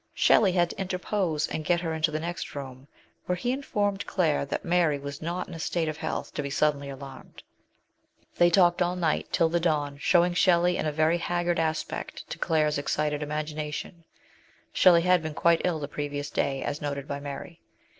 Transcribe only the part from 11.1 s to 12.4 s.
haggard aspect to